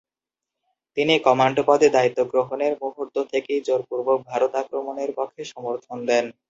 [0.97, 6.25] তিনি কমান্ড পদে দায়িত্ব গ্রহণের মুহূর্ত থেকেই জোরপূর্বক ভারত আক্রমণের পক্ষে সমর্থন দেন।